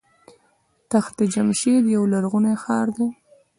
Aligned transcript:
تخت 0.91 1.17
جمشید 1.33 1.83
یو 1.95 2.03
لرغونی 2.13 2.55
ښار 2.63 2.87
دی. 2.97 3.07